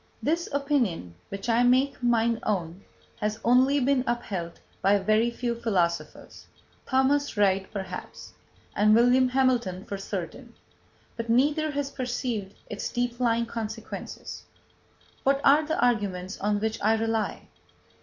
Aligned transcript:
This 0.23 0.49
opinion, 0.51 1.13
which 1.29 1.47
I 1.47 1.61
make 1.61 2.01
mine 2.01 2.39
own, 2.41 2.83
has 3.17 3.39
only 3.45 3.79
been 3.79 4.03
upheld 4.07 4.59
by 4.81 4.97
very 4.97 5.29
few 5.29 5.53
philosophers 5.53 6.47
Thomas 6.87 7.37
Reid 7.37 7.71
perhaps, 7.71 8.33
and 8.75 8.95
William 8.95 9.27
Hamilton 9.29 9.85
for 9.85 9.99
certain; 9.99 10.55
but 11.15 11.29
neither 11.29 11.69
has 11.69 11.91
perceived 11.91 12.55
its 12.67 12.89
deep 12.89 13.19
lying 13.19 13.45
consequences. 13.45 14.45
What 15.21 15.39
are 15.43 15.63
the 15.63 15.79
arguments 15.79 16.39
on 16.41 16.59
which 16.59 16.81
I 16.81 16.95
rely? 16.95 17.47